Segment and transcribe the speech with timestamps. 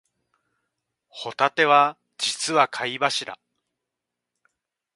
[1.09, 3.37] ホタテは実は貝柱